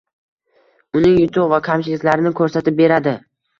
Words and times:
uning 1.01 1.19
yutuq 1.19 1.53
va 1.53 1.61
kamchiliklarini 1.69 2.35
ko‘rsatib 2.43 2.83
beradi. 2.83 3.17